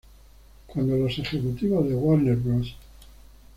Cuando 0.65 0.97
los 0.97 1.11
ejecutivos 1.19 1.87
de 1.87 1.93
Warner 1.93 2.35
Bros. 2.35 2.73